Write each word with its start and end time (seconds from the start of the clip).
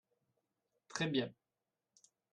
Très 0.87 1.05
bien 1.11 1.31